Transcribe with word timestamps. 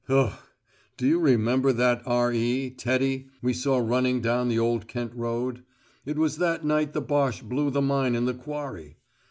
Ugh! 0.09 0.33
Do 0.97 1.05
you 1.05 1.19
remember 1.19 1.71
that 1.71 2.01
R.E., 2.07 2.71
Teddy, 2.71 3.29
we 3.43 3.53
saw 3.53 3.77
running 3.77 4.19
down 4.19 4.49
the 4.49 4.57
Old 4.57 4.87
Kent 4.87 5.13
Road? 5.13 5.61
It 6.07 6.17
was 6.17 6.39
that 6.39 6.65
night 6.65 6.93
the 6.93 7.01
Boche 7.01 7.43
blew 7.43 7.69
the 7.69 7.83
mine 7.83 8.15
in 8.15 8.25
the 8.25 8.33
Quarry. 8.33 8.97